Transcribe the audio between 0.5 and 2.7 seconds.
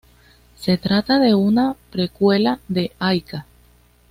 Se trata de una precuela